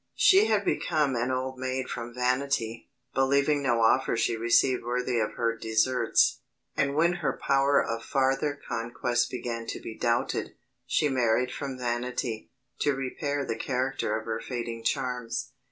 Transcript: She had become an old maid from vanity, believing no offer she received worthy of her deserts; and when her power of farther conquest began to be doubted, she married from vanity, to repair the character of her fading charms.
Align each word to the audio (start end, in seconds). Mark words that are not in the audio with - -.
She 0.15 0.45
had 0.47 0.65
become 0.65 1.15
an 1.15 1.29
old 1.29 1.59
maid 1.59 1.87
from 1.87 2.11
vanity, 2.15 2.89
believing 3.13 3.61
no 3.61 3.81
offer 3.81 4.17
she 4.17 4.35
received 4.35 4.83
worthy 4.83 5.19
of 5.19 5.33
her 5.33 5.55
deserts; 5.55 6.39
and 6.75 6.95
when 6.95 7.13
her 7.21 7.39
power 7.39 7.83
of 7.85 8.03
farther 8.03 8.59
conquest 8.67 9.29
began 9.29 9.67
to 9.67 9.79
be 9.79 9.95
doubted, 9.95 10.55
she 10.87 11.07
married 11.07 11.51
from 11.51 11.77
vanity, 11.77 12.49
to 12.79 12.95
repair 12.95 13.45
the 13.45 13.55
character 13.55 14.17
of 14.17 14.25
her 14.25 14.41
fading 14.41 14.83
charms. 14.83 15.51